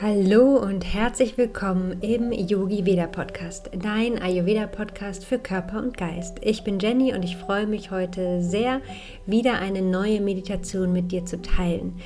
[0.00, 6.36] Hallo und herzlich willkommen im Yogi Veda Podcast, dein Ayurveda Podcast für Körper und Geist.
[6.40, 8.80] Ich bin Jenny und ich freue mich heute sehr,
[9.26, 12.00] wieder eine neue Meditation mit dir zu teilen.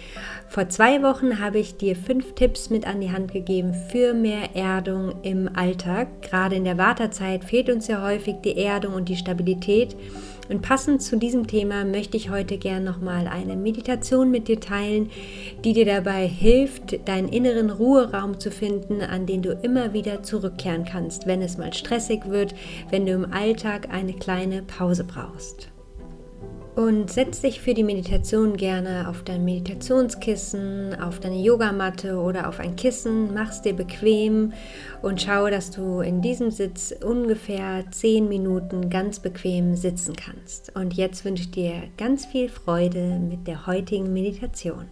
[0.48, 4.56] Vor zwei Wochen habe ich dir fünf Tipps mit an die Hand gegeben für mehr
[4.56, 6.22] Erdung im Alltag.
[6.22, 9.96] Gerade in der Wartezeit fehlt uns ja häufig die Erdung und die Stabilität.
[10.52, 15.08] Und passend zu diesem Thema möchte ich heute gern nochmal eine Meditation mit dir teilen,
[15.64, 20.84] die dir dabei hilft, deinen inneren Ruheraum zu finden, an den du immer wieder zurückkehren
[20.84, 22.54] kannst, wenn es mal stressig wird,
[22.90, 25.71] wenn du im Alltag eine kleine Pause brauchst.
[26.74, 32.60] Und setz dich für die Meditation gerne auf dein Meditationskissen, auf deine Yogamatte oder auf
[32.60, 34.54] ein Kissen, mach's dir bequem
[35.02, 40.74] und schau, dass du in diesem Sitz ungefähr 10 Minuten ganz bequem sitzen kannst.
[40.74, 44.86] Und jetzt wünsche ich dir ganz viel Freude mit der heutigen Meditation.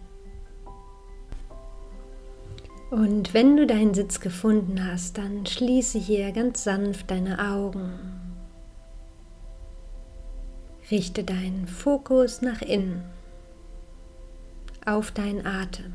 [2.91, 8.10] Und wenn du deinen Sitz gefunden hast, dann schließe hier ganz sanft deine Augen
[10.91, 13.01] Richte deinen Fokus nach innen,
[14.85, 15.93] auf deinen Atem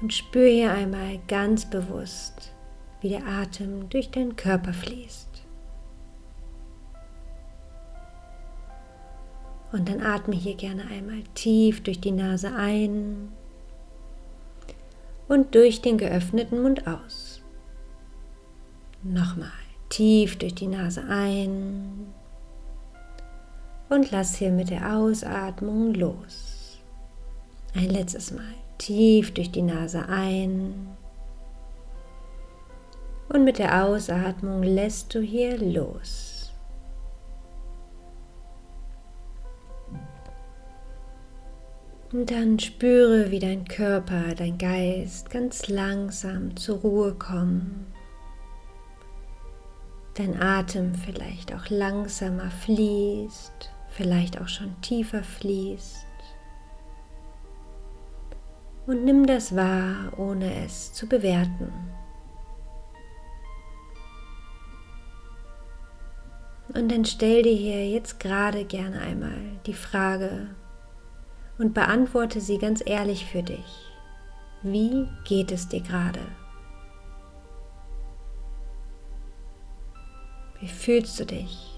[0.00, 2.52] und spüre hier einmal ganz bewusst,
[3.00, 5.42] wie der Atem durch deinen Körper fließt.
[9.72, 13.32] Und dann atme hier gerne einmal tief durch die Nase ein
[15.26, 17.42] und durch den geöffneten Mund aus.
[19.02, 19.50] Nochmal
[19.88, 22.14] tief durch die Nase ein
[23.88, 26.78] und lass hier mit der Ausatmung los.
[27.74, 30.96] Ein letztes Mal tief durch die Nase ein
[33.28, 36.52] und mit der Ausatmung lässt du hier los.
[42.12, 47.92] Und dann spüre, wie dein Körper, dein Geist ganz langsam zur Ruhe kommen.
[50.14, 56.06] Dein Atem vielleicht auch langsamer fließt vielleicht auch schon tiefer fließt.
[58.86, 61.72] Und nimm das wahr, ohne es zu bewerten.
[66.68, 70.54] Und dann stell dir hier jetzt gerade gerne einmal die Frage
[71.58, 73.90] und beantworte sie ganz ehrlich für dich.
[74.62, 76.20] Wie geht es dir gerade?
[80.60, 81.75] Wie fühlst du dich?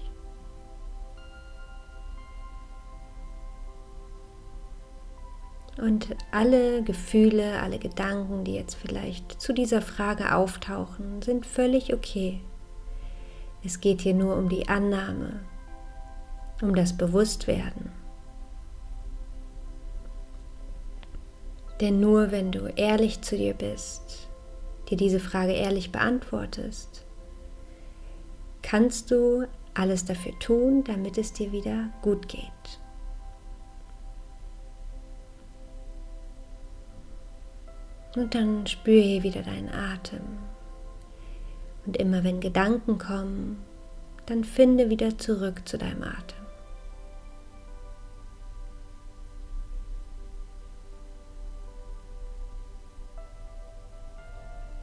[5.81, 12.41] Und alle Gefühle, alle Gedanken, die jetzt vielleicht zu dieser Frage auftauchen, sind völlig okay.
[13.63, 15.39] Es geht hier nur um die Annahme,
[16.61, 17.91] um das Bewusstwerden.
[21.79, 24.27] Denn nur wenn du ehrlich zu dir bist,
[24.89, 27.05] dir diese Frage ehrlich beantwortest,
[28.61, 32.79] kannst du alles dafür tun, damit es dir wieder gut geht.
[38.15, 40.21] Und dann spüre hier wieder deinen Atem.
[41.85, 43.63] Und immer wenn Gedanken kommen,
[44.25, 46.39] dann finde wieder zurück zu deinem Atem.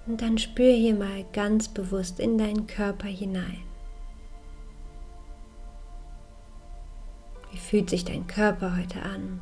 [0.06, 3.62] Und dann spüre hier mal ganz bewusst in deinen Körper hinein.
[7.50, 9.40] Wie fühlt sich dein Körper heute an?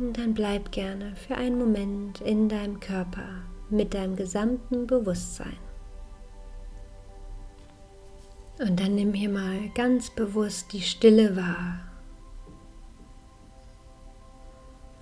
[0.00, 5.58] Und dann bleib gerne für einen Moment in deinem Körper mit deinem gesamten Bewusstsein.
[8.58, 11.80] Und dann nimm hier mal ganz bewusst die Stille wahr.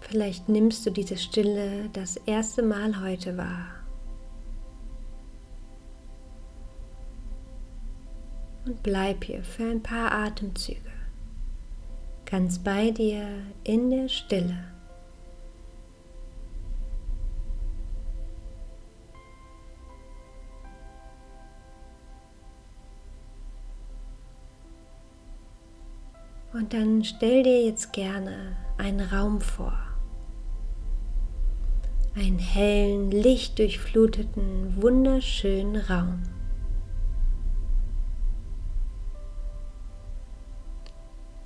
[0.00, 3.66] Vielleicht nimmst du diese Stille das erste Mal heute wahr.
[8.66, 10.90] Und bleib hier für ein paar Atemzüge
[12.26, 13.26] ganz bei dir
[13.64, 14.77] in der Stille.
[26.58, 29.78] Und dann stell dir jetzt gerne einen Raum vor.
[32.16, 36.20] Einen hellen, lichtdurchfluteten, wunderschönen Raum.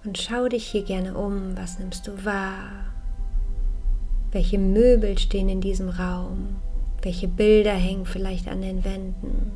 [0.03, 2.71] Und schau dich hier gerne um, was nimmst du wahr?
[4.31, 6.57] Welche Möbel stehen in diesem Raum?
[7.03, 9.53] Welche Bilder hängen vielleicht an den Wänden?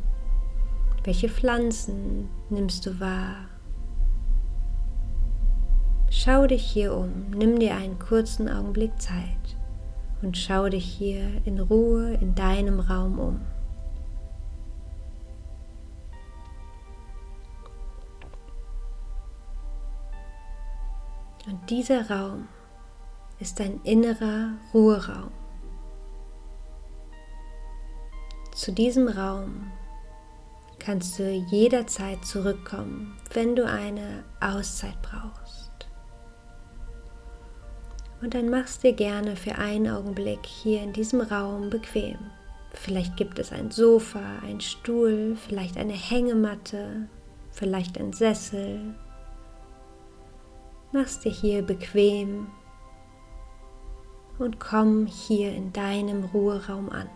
[1.04, 3.55] Welche Pflanzen nimmst du wahr?
[6.26, 9.56] Schau dich hier um, nimm dir einen kurzen Augenblick Zeit
[10.22, 13.40] und schau dich hier in Ruhe in deinem Raum um.
[21.46, 22.48] Und dieser Raum
[23.38, 25.30] ist ein innerer Ruheraum.
[28.52, 29.70] Zu diesem Raum
[30.80, 35.65] kannst du jederzeit zurückkommen, wenn du eine Auszeit brauchst.
[38.22, 42.18] Und dann machst dir gerne für einen Augenblick hier in diesem Raum bequem.
[42.72, 47.08] Vielleicht gibt es ein Sofa, ein Stuhl, vielleicht eine Hängematte,
[47.52, 48.94] vielleicht ein Sessel.
[50.92, 52.46] Machst dir hier bequem
[54.38, 57.08] und komm hier in deinem Ruheraum an.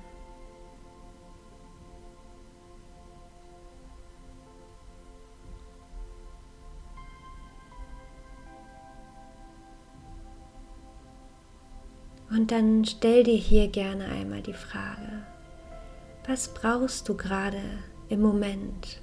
[12.30, 15.24] Und dann stell dir hier gerne einmal die Frage,
[16.28, 17.60] was brauchst du gerade
[18.08, 19.00] im Moment,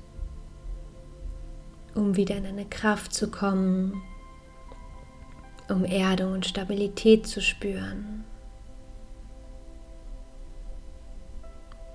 [1.93, 4.01] um wieder in deine Kraft zu kommen,
[5.67, 8.23] um Erdung und Stabilität zu spüren?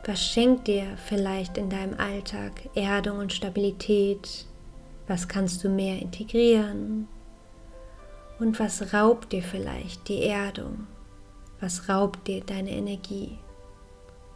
[0.05, 4.45] Was schenkt dir vielleicht in deinem Alltag Erdung und Stabilität?
[5.07, 7.09] Was kannst du mehr integrieren?
[8.39, 10.89] Und was raubt dir vielleicht die Erdung
[11.63, 13.39] was raubt dir deine Energie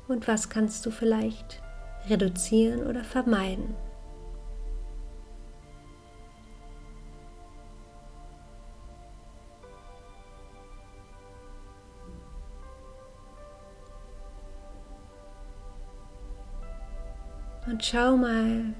[0.06, 1.60] und was kannst du vielleicht
[2.08, 3.74] reduzieren oder vermeiden.
[17.66, 18.72] Und schau mal,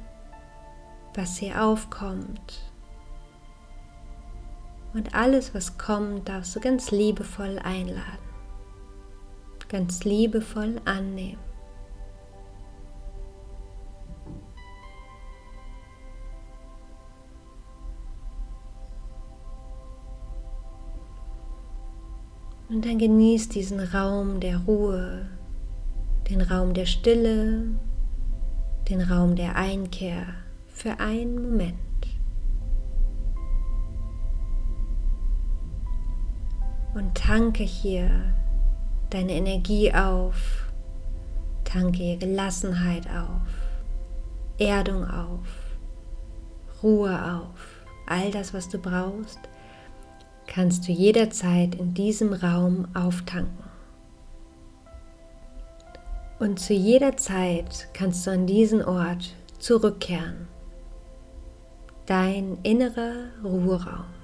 [1.15, 2.73] was hier aufkommt.
[4.95, 8.26] Und alles, was kommt, darfst du ganz liebevoll einladen
[9.69, 11.39] ganz liebevoll annehmen.
[22.69, 25.29] Und dann genieß diesen Raum der Ruhe,
[26.29, 27.63] den Raum der Stille,
[28.89, 30.27] den Raum der Einkehr
[30.67, 31.77] für einen Moment.
[36.95, 38.35] Und tanke hier
[39.11, 40.67] deine Energie auf,
[41.65, 43.43] tanke Gelassenheit auf,
[44.59, 45.47] Erdung auf,
[46.83, 47.85] Ruhe auf.
[48.07, 49.39] All das, was du brauchst,
[50.47, 53.65] kannst du jederzeit in diesem Raum auftanken.
[56.39, 60.49] Und zu jeder Zeit kannst du an diesen Ort zurückkehren.
[62.05, 64.16] Dein innerer Ruheraum.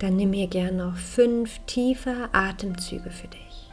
[0.00, 3.70] Dann nimm hier gern noch fünf tiefe Atemzüge für dich.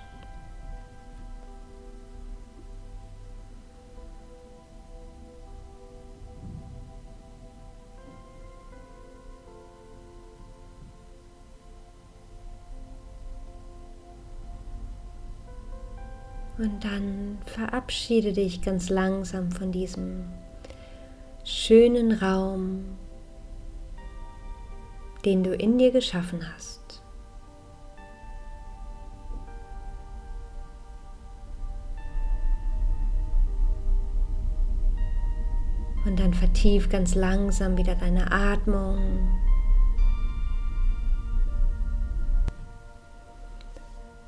[16.57, 20.25] Und dann verabschiede dich ganz langsam von diesem
[21.45, 22.97] schönen Raum,
[25.27, 27.03] den du in dir geschaffen hast.
[36.05, 39.27] Und dann vertief ganz langsam wieder deine Atmung.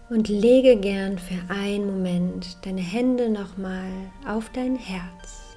[0.09, 3.89] Und lege gern für einen Moment deine Hände nochmal
[4.27, 5.48] auf dein Herz.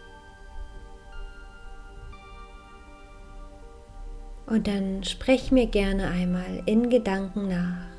[4.47, 7.93] Und dann sprech mir gerne einmal in Gedanken nach.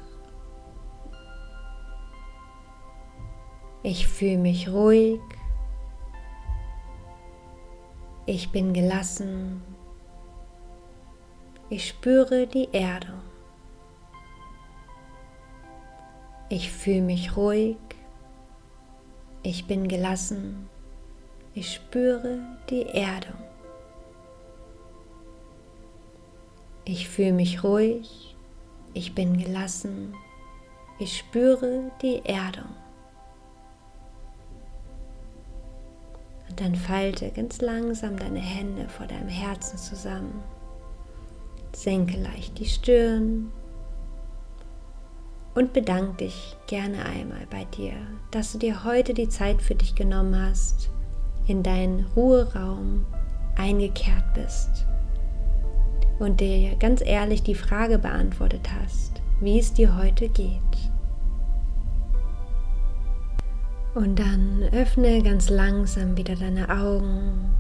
[3.82, 5.20] Ich fühle mich ruhig.
[8.26, 9.62] Ich bin gelassen.
[11.70, 13.22] Ich spüre die Erdung.
[16.50, 17.78] Ich fühle mich ruhig.
[19.42, 20.70] Ich bin gelassen.
[21.54, 23.53] Ich spüre die Erdung.
[26.86, 28.36] Ich fühle mich ruhig,
[28.94, 30.14] ich bin gelassen,
[31.00, 32.70] ich spüre die Erdung.
[36.50, 40.44] Und dann falte ganz langsam deine Hände vor deinem Herzen zusammen.
[41.72, 43.52] Senke leicht die Stirn
[45.56, 47.94] und bedanke dich gerne einmal bei dir,
[48.32, 50.90] dass du dir heute die Zeit für dich genommen hast,
[51.48, 53.06] in deinen Ruheraum
[53.56, 54.86] eingekehrt bist
[56.24, 60.60] und dir ganz ehrlich die Frage beantwortet hast, wie es dir heute geht.
[63.94, 67.54] Und dann öffne ganz langsam wieder deine Augen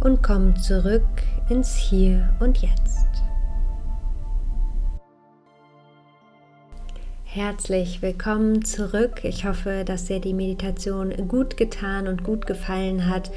[0.00, 1.02] und komm zurück
[1.48, 3.25] ins Hier und Jetzt.
[7.36, 9.20] Herzlich willkommen zurück.
[9.22, 13.30] Ich hoffe, dass dir die Meditation gut getan und gut gefallen hat.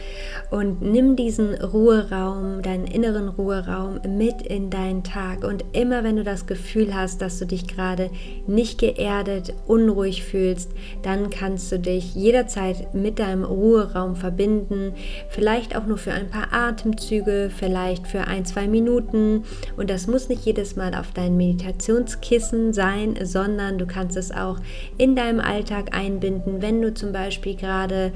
[0.50, 5.44] Und nimm diesen Ruheraum, deinen inneren Ruheraum mit in deinen Tag.
[5.44, 8.10] Und immer wenn du das Gefühl hast, dass du dich gerade
[8.48, 10.72] nicht geerdet, unruhig fühlst,
[11.04, 14.94] dann kannst du dich jederzeit mit deinem Ruheraum verbinden.
[15.28, 19.44] Vielleicht auch nur für ein paar Atemzüge, vielleicht für ein, zwei Minuten.
[19.76, 24.58] Und das muss nicht jedes Mal auf dein Meditationskissen sein, sondern du kannst es auch
[24.98, 28.14] in deinem Alltag einbinden, wenn du zum Beispiel gerade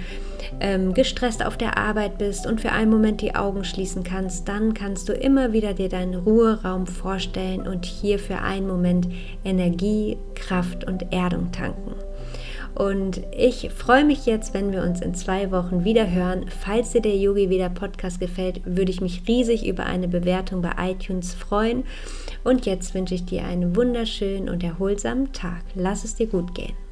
[0.59, 4.73] ähm, gestresst auf der Arbeit bist und für einen Moment die Augen schließen kannst, dann
[4.73, 9.09] kannst du immer wieder dir deinen Ruheraum vorstellen und hier für einen Moment
[9.43, 12.02] Energie, Kraft und Erdung tanken.
[12.75, 16.45] Und ich freue mich jetzt, wenn wir uns in zwei Wochen wieder hören.
[16.49, 20.71] Falls dir der Yogi Veda Podcast gefällt, würde ich mich riesig über eine Bewertung bei
[20.91, 21.83] iTunes freuen.
[22.43, 25.61] Und jetzt wünsche ich dir einen wunderschönen und erholsamen Tag.
[25.75, 26.82] Lass es dir gut gehen.